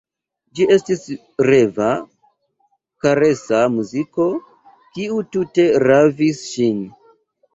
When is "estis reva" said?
0.75-1.89